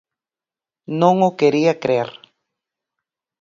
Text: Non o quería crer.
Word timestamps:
Non 0.99 1.15
o 1.29 1.31
quería 1.39 1.73
crer. 1.83 2.09